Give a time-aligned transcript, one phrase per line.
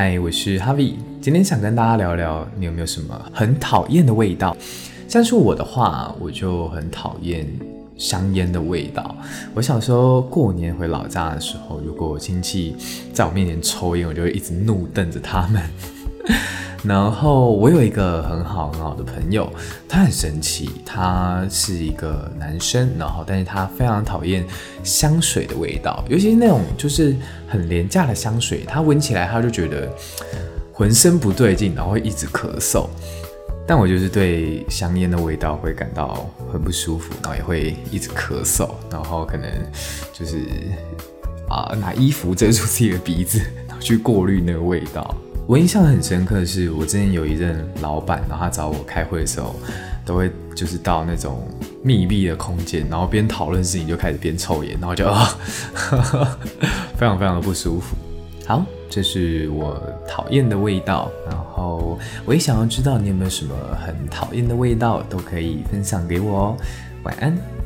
[0.00, 4.56] 嗨，我是哈维今天想跟大家聊聊，你有没有什么很讨厌的味道？
[5.08, 7.44] 像是我的话，我就很讨厌
[7.96, 9.16] 香烟的味道。
[9.54, 12.76] 我小时候过年回老家的时候，如果亲戚
[13.12, 15.60] 在我面前抽烟，我就会一直怒瞪着他们。
[16.84, 19.52] 然后我有一个很好很好的朋友，
[19.88, 24.46] 他很神奇，他是一个男生，然后但是他非常讨厌
[24.84, 27.16] 香水的味道，尤其是那种就是
[27.48, 29.88] 很廉价的香水，他闻起来他就觉得
[30.72, 32.86] 浑身不对劲，然后会一直咳嗽。
[33.66, 39.50] 但我就是对香烟的味道会感到很不舒服，然后也会一直咳嗽，然后可能
[40.12, 40.38] 就是
[41.50, 45.14] 啊拿衣服遮住自己的鼻子，然后去过滤那个味道。
[45.48, 49.56] 我印象很深刻的是，我之前有一任老板，然后他找我开会的时候，
[50.04, 51.48] 都会就是到那种
[51.82, 55.26] 密闭的空间，然后边讨论事情就开始边抽烟，然后就啊，
[56.98, 57.96] 非常非常的不舒服。
[58.44, 66.56] 好，这是我讨厌的味道，然后我也想要知道你有没有什么很讨厌的味道，都可以分享给我哦。
[67.04, 67.57] 晚安。